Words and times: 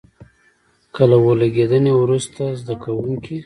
که 0.93 1.03
له 1.09 1.17
اور 1.23 1.35
لګېدنې 1.41 1.91
وروسته 1.97 2.41
زده 2.61 2.75
کوونکي. 2.83 3.37